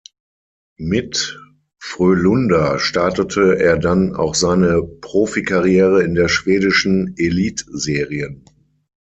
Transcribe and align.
Mit 0.79 1.39
Frölunda 1.77 2.79
startete 2.79 3.59
er 3.59 3.77
dann 3.77 4.15
auch 4.15 4.33
seine 4.33 4.81
Profikarriere 4.81 6.01
in 6.01 6.15
der 6.15 6.27
schwedischen 6.27 7.13
Elitserien. 7.17 8.43